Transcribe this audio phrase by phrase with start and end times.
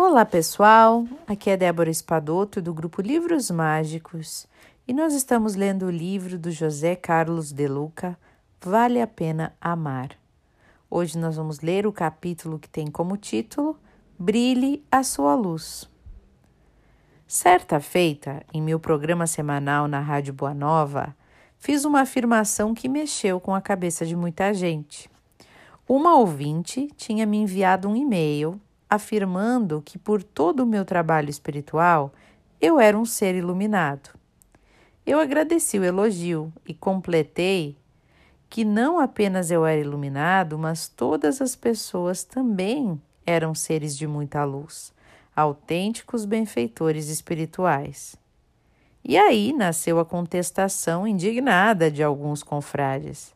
[0.00, 4.46] Olá pessoal, aqui é Débora Espadoto do grupo Livros Mágicos
[4.86, 8.16] e nós estamos lendo o livro do José Carlos de Luca,
[8.60, 10.10] Vale a Pena Amar.
[10.88, 13.76] Hoje nós vamos ler o capítulo que tem como título
[14.16, 15.90] Brilhe a Sua Luz.
[17.26, 21.12] Certa feita, em meu programa semanal na Rádio Boa Nova,
[21.58, 25.10] fiz uma afirmação que mexeu com a cabeça de muita gente.
[25.88, 32.12] Uma ouvinte tinha me enviado um e-mail afirmando que por todo o meu trabalho espiritual
[32.60, 34.10] eu era um ser iluminado.
[35.06, 37.76] Eu agradeci o elogio e completei
[38.50, 44.44] que não apenas eu era iluminado, mas todas as pessoas também eram seres de muita
[44.44, 44.92] luz,
[45.36, 48.16] autênticos benfeitores espirituais.
[49.04, 53.34] E aí nasceu a contestação indignada de alguns confrades.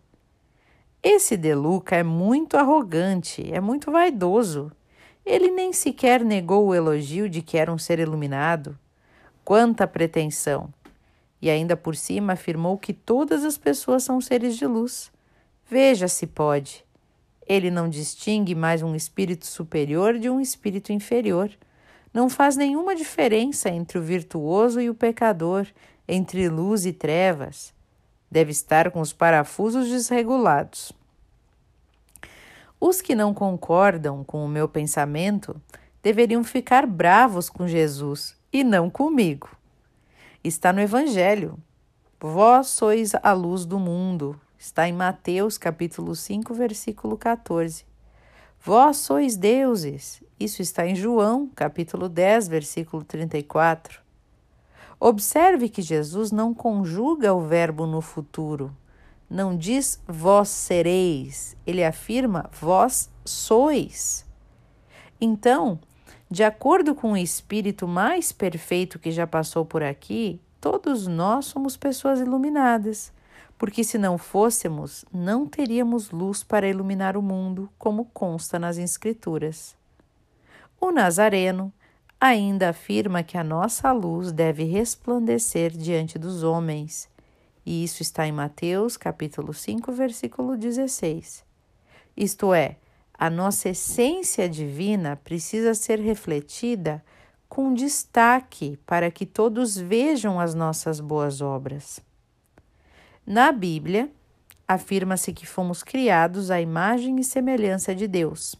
[1.02, 4.72] Esse Deluca é muito arrogante, é muito vaidoso
[5.24, 8.76] ele nem sequer negou o elogio de que era um ser iluminado.
[9.44, 10.72] Quanta pretensão!
[11.40, 15.10] E ainda por cima afirmou que todas as pessoas são seres de luz.
[15.68, 16.84] Veja se pode.
[17.46, 21.50] Ele não distingue mais um espírito superior de um espírito inferior.
[22.12, 25.66] Não faz nenhuma diferença entre o virtuoso e o pecador,
[26.06, 27.72] entre luz e trevas.
[28.30, 30.92] Deve estar com os parafusos desregulados.
[32.84, 35.54] Os que não concordam com o meu pensamento
[36.02, 39.48] deveriam ficar bravos com Jesus e não comigo.
[40.42, 41.56] Está no Evangelho.
[42.20, 44.34] Vós sois a luz do mundo.
[44.58, 47.84] Está em Mateus capítulo 5, versículo 14.
[48.60, 50.20] Vós sois deuses.
[50.40, 54.00] Isso está em João, capítulo 10, versículo 34.
[54.98, 58.76] Observe que Jesus não conjuga o verbo no futuro,
[59.32, 64.26] não diz vós sereis, ele afirma vós sois.
[65.18, 65.80] Então,
[66.30, 71.78] de acordo com o espírito mais perfeito que já passou por aqui, todos nós somos
[71.78, 73.10] pessoas iluminadas,
[73.56, 79.74] porque se não fôssemos, não teríamos luz para iluminar o mundo, como consta nas Escrituras.
[80.78, 81.72] O Nazareno
[82.20, 87.10] ainda afirma que a nossa luz deve resplandecer diante dos homens
[87.64, 91.44] e isso está em Mateus, capítulo 5, versículo 16.
[92.16, 92.76] Isto é,
[93.14, 97.04] a nossa essência divina precisa ser refletida
[97.48, 102.00] com destaque para que todos vejam as nossas boas obras.
[103.24, 104.10] Na Bíblia,
[104.66, 108.56] afirma-se que fomos criados à imagem e semelhança de Deus.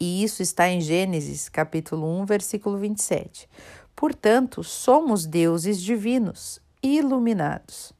[0.00, 3.48] E isso está em Gênesis, capítulo 1, versículo 27.
[3.94, 7.92] Portanto, somos deuses divinos iluminados.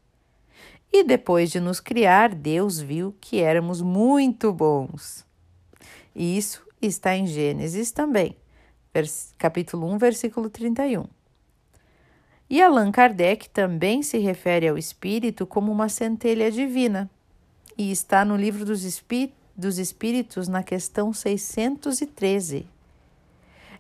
[0.93, 5.27] E depois de nos criar, Deus viu que éramos muito bons.
[6.15, 8.37] Isso está em Gênesis também,
[9.37, 11.05] capítulo 1, versículo 31.
[12.49, 17.11] E Allan Kardec também se refere ao espírito como uma centelha divina,
[17.77, 22.67] e está no livro dos, Espí dos Espíritos, na questão 613.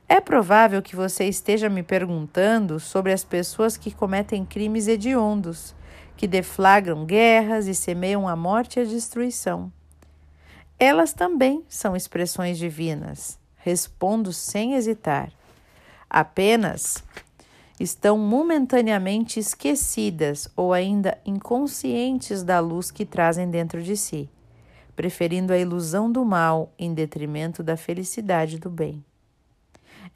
[0.08, 5.74] É provável que você esteja me perguntando sobre as pessoas que cometem crimes hediondos,
[6.16, 9.72] que deflagram guerras e semeiam a morte e a destruição.
[10.78, 13.38] Elas também são expressões divinas.
[13.56, 15.32] Respondo sem hesitar.
[16.08, 17.02] Apenas
[17.80, 24.30] estão momentaneamente esquecidas ou ainda inconscientes da luz que trazem dentro de si,
[24.94, 29.04] preferindo a ilusão do mal em detrimento da felicidade do bem.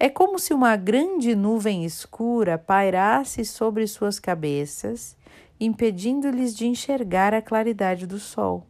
[0.02, 5.14] É como se uma grande nuvem escura pairasse sobre suas cabeças,
[5.60, 8.66] impedindo-lhes de enxergar a claridade do sol.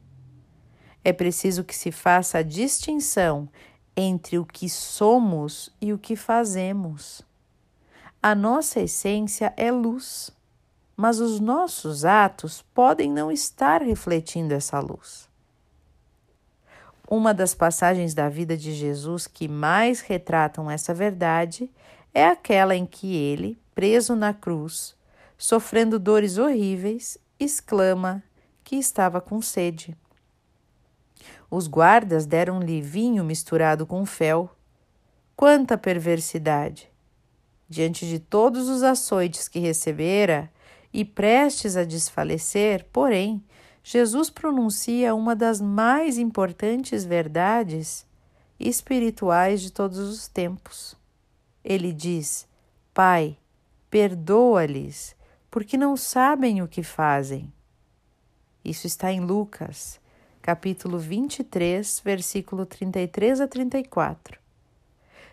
[1.05, 3.49] É preciso que se faça a distinção
[3.97, 7.23] entre o que somos e o que fazemos.
[8.21, 10.33] A nossa essência é luz,
[10.97, 15.30] mas os nossos atos podem não estar refletindo essa luz.
[17.11, 21.69] Uma das passagens da vida de Jesus que mais retratam essa verdade
[22.15, 24.95] é aquela em que ele, preso na cruz,
[25.37, 28.23] sofrendo dores horríveis, exclama
[28.63, 29.97] que estava com sede.
[31.51, 34.49] Os guardas deram-lhe vinho misturado com fel.
[35.35, 36.89] Quanta perversidade!
[37.69, 40.49] Diante de todos os açoites que recebera
[40.93, 43.43] e prestes a desfalecer, porém,
[43.93, 48.07] Jesus pronuncia uma das mais importantes verdades
[48.57, 50.97] espirituais de todos os tempos.
[51.65, 52.47] Ele diz:
[52.95, 53.37] Pai,
[53.91, 55.17] perdoa-lhes,
[55.51, 57.53] porque não sabem o que fazem.
[58.65, 59.99] Isso está em Lucas,
[60.41, 64.39] capítulo 23, versículo 33 a 34.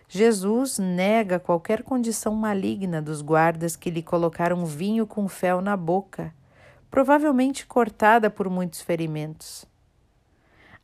[0.10, 6.34] Jesus nega qualquer condição maligna dos guardas que lhe colocaram vinho com fel na boca,
[6.90, 9.66] provavelmente cortada por muitos ferimentos.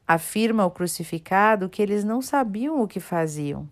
[0.07, 3.69] Afirma ao crucificado que eles não sabiam o que faziam.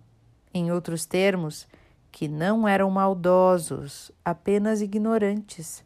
[0.53, 1.67] Em outros termos,
[2.11, 5.83] que não eram maldosos, apenas ignorantes.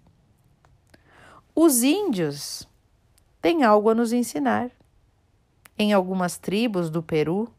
[1.54, 2.68] Os índios
[3.42, 4.70] têm algo a nos ensinar.
[5.78, 7.50] Em algumas tribos do Peru,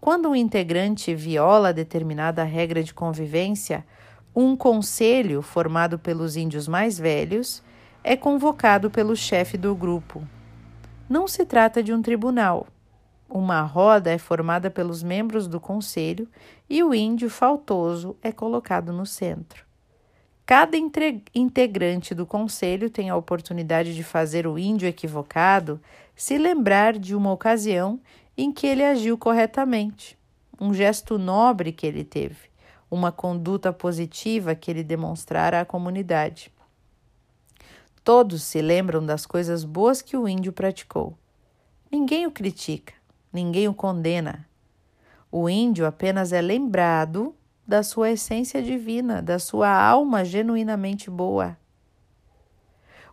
[0.00, 3.84] quando um integrante viola determinada regra de convivência,
[4.36, 7.62] um conselho formado pelos índios mais velhos
[8.06, 10.22] é convocado pelo chefe do grupo.
[11.08, 12.66] Não se trata de um tribunal.
[13.26, 16.28] Uma roda é formada pelos membros do conselho
[16.68, 19.64] e o índio faltoso é colocado no centro.
[20.44, 20.76] Cada
[21.34, 25.80] integrante do conselho tem a oportunidade de fazer o índio equivocado
[26.14, 27.98] se lembrar de uma ocasião
[28.36, 30.18] em que ele agiu corretamente,
[30.60, 32.50] um gesto nobre que ele teve,
[32.90, 36.52] uma conduta positiva que ele demonstrara à comunidade.
[38.04, 41.16] Todos se lembram das coisas boas que o índio praticou.
[41.90, 42.92] Ninguém o critica,
[43.32, 44.46] ninguém o condena.
[45.32, 47.34] O índio apenas é lembrado
[47.66, 51.56] da sua essência divina, da sua alma genuinamente boa.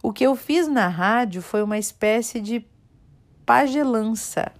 [0.03, 2.65] O que eu fiz na rádio foi uma espécie de
[3.45, 4.51] pagelança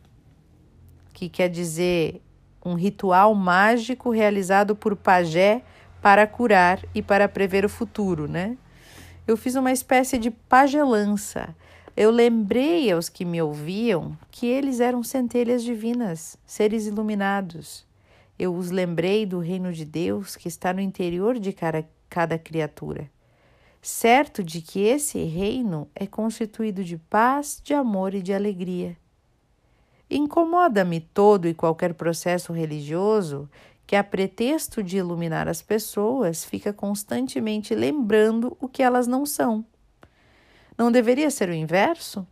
[1.14, 2.22] que quer dizer
[2.64, 5.62] um ritual mágico realizado por pajé
[6.02, 8.58] para curar e para prever o futuro, né?
[9.28, 11.56] Eu fiz uma espécie de pagelança.
[11.96, 17.86] Eu lembrei aos que me ouviam que eles eram centelhas divinas, seres iluminados.
[18.40, 23.10] Eu os lembrei do reino de Deus que está no interior de cada, cada criatura,
[23.82, 28.98] certo de que esse reino é constituído de paz, de amor e de alegria.
[30.10, 33.50] Incomoda-me todo e qualquer processo religioso
[33.92, 39.66] que, a pretexto de iluminar as pessoas, fica constantemente lembrando o que elas não são.
[40.78, 42.26] Não deveria ser o inverso?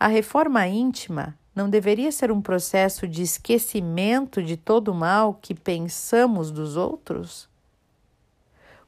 [0.00, 5.54] A reforma íntima não deveria ser um processo de esquecimento de todo o mal que
[5.54, 7.48] pensamos dos outros?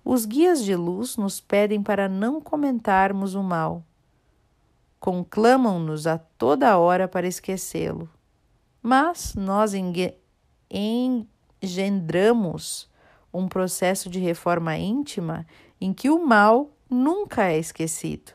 [0.04, 3.84] Os guias de luz nos pedem para não comentarmos o mal
[4.98, 8.10] conclamam-nos a toda hora para esquecê-lo.
[8.82, 9.72] Mas nós
[11.64, 12.88] engendramos
[13.32, 15.46] um processo de reforma íntima
[15.80, 18.32] em que o mal nunca é esquecido.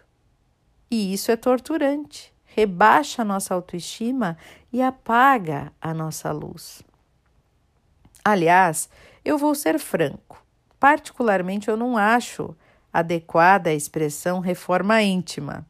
[0.92, 4.38] E isso é torturante, rebaixa a nossa autoestima
[4.74, 6.84] e apaga a nossa luz.
[8.26, 8.90] Aliás,
[9.24, 10.44] eu vou ser franco,
[10.80, 12.56] particularmente eu não acho
[12.92, 15.66] adequada a expressão reforma íntima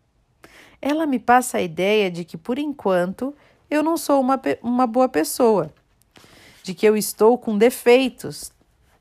[0.82, 3.36] ela me passa a ideia de que, por enquanto,
[3.70, 5.74] eu não sou uma, uma boa pessoa,
[6.70, 8.52] de que eu estou com defeitos.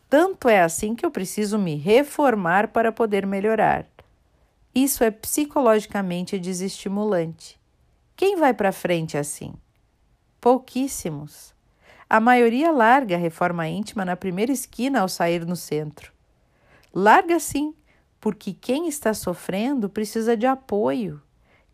[0.09, 3.85] Tanto é assim que eu preciso me reformar para poder melhorar.
[4.75, 7.61] Isso é psicologicamente desestimulante.
[8.17, 9.53] Quem vai para frente assim?
[10.41, 11.55] Pouquíssimos.
[12.09, 16.11] A maioria larga a reforma íntima na primeira esquina ao sair no centro.
[16.95, 17.75] Larga sim,
[18.19, 21.21] porque quem está sofrendo precisa de apoio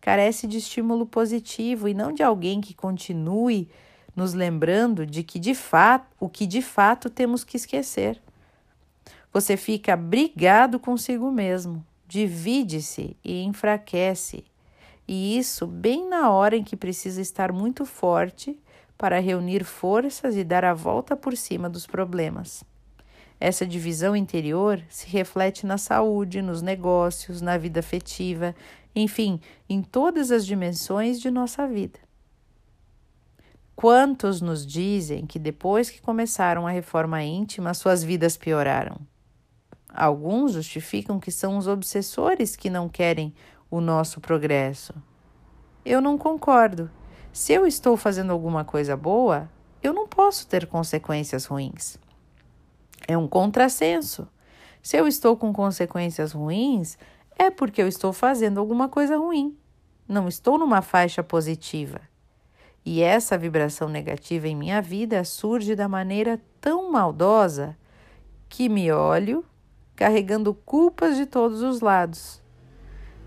[0.01, 3.69] carece de estímulo positivo e não de alguém que continue
[4.15, 8.21] nos lembrando de que de fato, o que de fato temos que esquecer.
[9.33, 14.45] Você fica brigado consigo mesmo, divide-se e enfraquece.
[15.07, 18.57] E isso bem na hora em que precisa estar muito forte
[18.97, 22.63] para reunir forças e dar a volta por cima dos problemas.
[23.39, 28.55] Essa divisão interior se reflete na saúde, nos negócios, na vida afetiva,
[28.95, 31.99] enfim, em todas as dimensões de nossa vida.
[33.75, 38.97] Quantos nos dizem que depois que começaram a reforma íntima, suas vidas pioraram?
[39.93, 43.33] Alguns justificam que são os obsessores que não querem
[43.69, 44.93] o nosso progresso.
[45.83, 46.89] Eu não concordo.
[47.33, 49.49] Se eu estou fazendo alguma coisa boa,
[49.83, 51.97] eu não posso ter consequências ruins.
[53.07, 54.27] É um contrassenso.
[54.81, 56.97] Se eu estou com consequências ruins,
[57.37, 59.57] é porque eu estou fazendo alguma coisa ruim.
[60.07, 61.99] Não estou numa faixa positiva.
[62.85, 67.75] E essa vibração negativa em minha vida surge da maneira tão maldosa
[68.47, 69.43] que me olho
[69.95, 72.43] carregando culpas de todos os lados.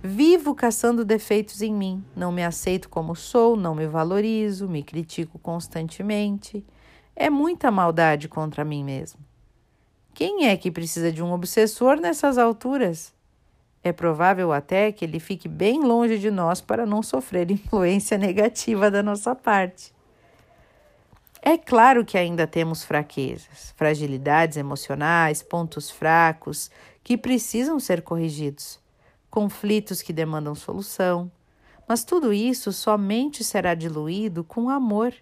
[0.01, 5.41] Vivo caçando defeitos em mim, não me aceito como sou, não me valorizo, me critico
[5.41, 6.65] constantemente.
[7.17, 9.19] É muita maldade contra mim mesmo.
[10.15, 13.13] Quem é que precisa de um obsessor nessas alturas?
[13.89, 18.91] É provável até que ele fique bem longe de nós para não sofrer influência negativa
[18.91, 19.95] da nossa parte.
[21.41, 26.71] É claro que ainda temos fraquezas, fragilidades emocionais, pontos fracos
[27.03, 28.79] que precisam ser corrigidos,
[29.31, 31.33] conflitos que demandam solução,
[31.89, 35.15] mas tudo isso somente será diluído com amor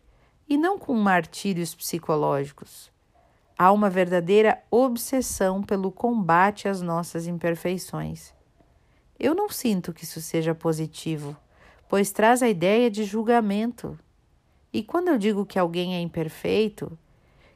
[0.49, 2.91] e não com martírios psicológicos.
[3.57, 8.35] Há uma verdadeira obsessão pelo combate às nossas imperfeições.
[9.19, 11.37] Eu não sinto que isso seja positivo,
[11.89, 13.99] pois traz a ideia de julgamento
[14.77, 16.99] e quando eu digo que alguém é imperfeito,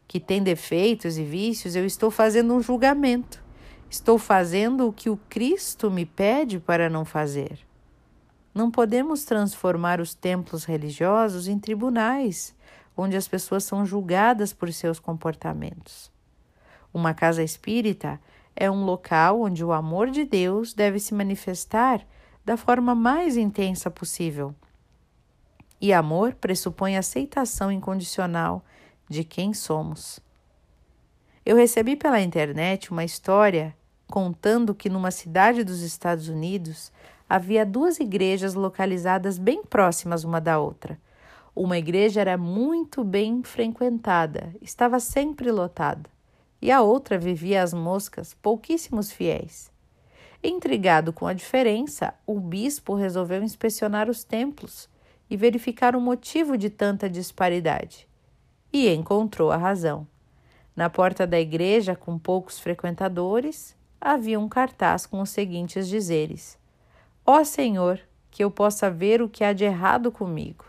[0.08, 3.44] que tem defeitos e vícios, eu estou fazendo um julgamento.
[3.90, 7.58] Estou fazendo o que o Cristo me pede para não fazer.
[8.54, 12.54] Não podemos transformar os templos religiosos em tribunais,
[12.96, 16.10] onde as pessoas são julgadas por seus comportamentos.
[16.90, 18.18] Uma casa espírita
[18.60, 22.06] é um local onde o amor de Deus deve se manifestar
[22.44, 24.54] da forma mais intensa possível
[25.80, 28.62] e amor pressupõe aceitação incondicional
[29.08, 30.20] de quem somos.
[31.44, 33.74] Eu recebi pela internet uma história
[34.06, 36.92] contando que numa cidade dos Estados Unidos
[37.26, 41.00] havia duas igrejas localizadas bem próximas uma da outra.
[41.56, 46.10] Uma igreja era muito bem frequentada, estava sempre lotada,
[46.60, 49.70] e a outra vivia às moscas, pouquíssimos fiéis.
[50.42, 54.88] Intrigado com a diferença, o bispo resolveu inspecionar os templos
[55.28, 58.08] e verificar o motivo de tanta disparidade.
[58.72, 60.06] E encontrou a razão.
[60.74, 66.58] Na porta da igreja, com poucos frequentadores, havia um cartaz com os seguintes dizeres:
[67.26, 68.00] Ó oh Senhor,
[68.30, 70.64] que eu possa ver o que há de errado comigo.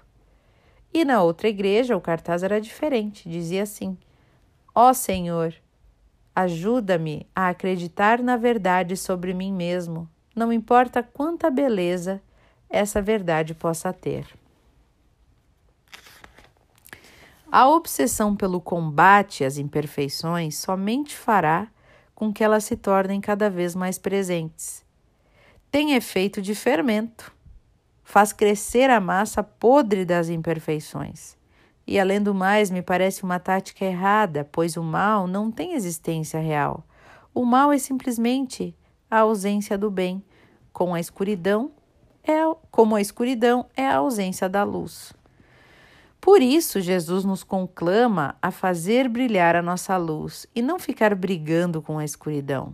[0.94, 3.98] E na outra igreja o cartaz era diferente, dizia assim:
[4.76, 5.54] Ó oh Senhor,
[6.36, 12.22] ajuda-me a acreditar na verdade sobre mim mesmo, não importa quanta beleza
[12.70, 14.26] essa verdade possa ter.
[17.52, 21.68] A obsessão pelo combate às imperfeições somente fará
[22.16, 24.86] com que elas se tornem cada vez mais presentes.
[25.70, 27.34] Tem efeito de fermento,
[28.04, 31.36] faz crescer a massa podre das imperfeições.
[31.92, 36.40] E além do mais, me parece uma tática errada, pois o mal não tem existência
[36.40, 36.86] real.
[37.34, 38.74] O mal é simplesmente
[39.10, 40.24] a ausência do bem,
[40.72, 41.70] com a escuridão
[42.24, 42.40] é
[42.72, 45.12] como a escuridão é a ausência da luz.
[46.22, 51.82] Por isso, Jesus nos conclama a fazer brilhar a nossa luz e não ficar brigando
[51.82, 52.74] com a escuridão.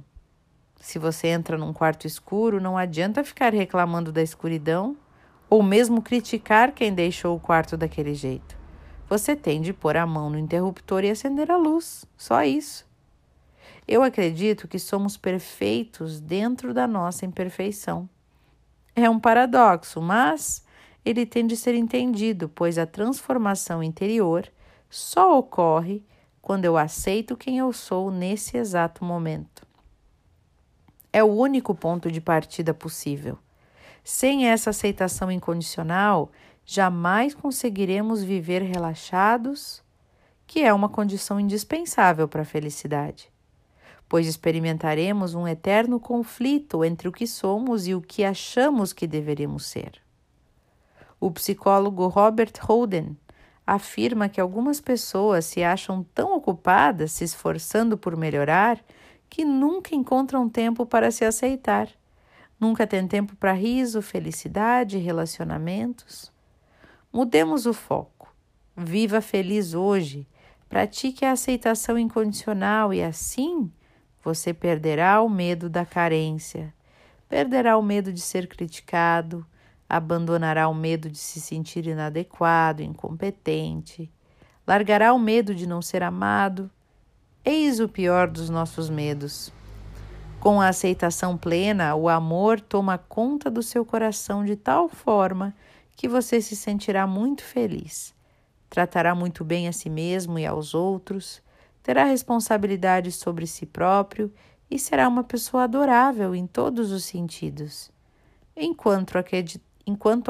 [0.79, 4.95] Se você entra num quarto escuro, não adianta ficar reclamando da escuridão
[5.49, 8.66] ou mesmo criticar quem deixou o quarto daquele jeito.
[9.09, 12.85] Você tem de pôr a mão no interruptor e acender a luz, só isso.
[13.87, 18.09] Eu acredito que somos perfeitos dentro da nossa imperfeição.
[18.93, 20.65] É um paradoxo, mas
[21.05, 24.51] ele tem de ser entendido, pois a transformação interior
[24.89, 26.03] só ocorre
[26.41, 29.65] quando eu aceito quem eu sou nesse exato momento.
[31.13, 33.37] É o único ponto de partida possível.
[34.03, 36.31] Sem essa aceitação incondicional,
[36.69, 39.81] jamais conseguiremos viver relaxados,
[40.45, 43.31] que é uma condição indispensável para a felicidade,
[44.09, 49.65] pois experimentaremos um eterno conflito entre o que somos e o que achamos que deveríamos
[49.65, 49.93] ser.
[51.21, 53.17] O psicólogo Robert Holden
[53.65, 58.83] afirma que algumas pessoas se acham tão ocupadas se esforçando por melhorar
[59.29, 61.89] que nunca encontram tempo para se aceitar.
[62.59, 66.35] Nunca tem tempo para riso, felicidade, relacionamentos.
[67.17, 68.31] Mudemos o foco.
[68.75, 70.27] Viva feliz hoje.
[70.69, 73.71] Pratique a aceitação incondicional e assim
[74.23, 76.71] você perderá o medo da carência,
[77.27, 79.43] perderá o medo de ser criticado,
[79.89, 84.11] abandonará o medo de se sentir inadequado, incompetente,
[84.67, 86.69] largará o medo de não ser amado.
[87.43, 89.51] Eis o pior dos nossos medos.
[90.39, 95.55] Com a aceitação plena, o amor toma conta do seu coração de tal forma
[95.97, 98.15] que você se sentirá muito feliz.
[98.69, 101.41] Tratará muito bem a si mesmo e aos outros,
[101.81, 104.31] terá responsabilidade sobre si próprio
[104.69, 107.89] e será uma pessoa adorável em todos os sentidos.
[108.55, 109.17] Enquanto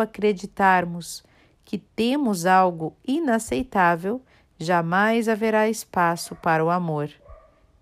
[0.02, 1.22] acreditarmos
[1.66, 4.22] que temos algo inaceitável,
[4.58, 7.10] jamais haverá espaço para o amor.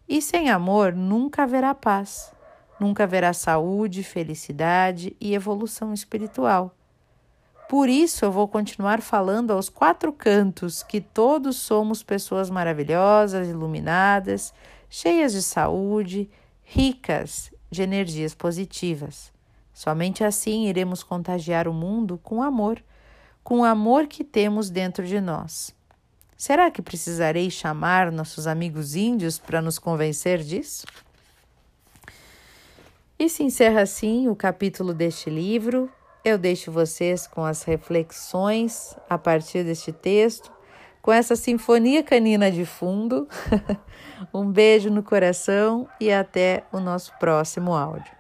[0.10, 2.34] E sem amor nunca haverá paz,
[2.80, 6.75] nunca haverá saúde, felicidade e evolução espiritual.
[7.68, 14.54] Por isso eu vou continuar falando aos quatro cantos que todos somos pessoas maravilhosas, iluminadas,
[14.90, 16.30] cheias de saúde,
[16.64, 19.34] ricas de energias positivas.
[19.74, 22.82] Somente assim iremos contagiar o mundo com amor,
[23.44, 25.76] com o amor que temos dentro de nós.
[26.38, 30.86] Será que precisarei chamar nossos amigos índios para nos convencer disso?
[33.18, 35.90] E se encerra assim o capítulo deste livro.
[36.26, 40.52] Eu deixo vocês com as reflexões a partir deste texto,
[41.00, 43.28] com essa sinfonia canina de fundo.
[44.34, 48.12] um beijo no coração e até o nosso próximo áudio.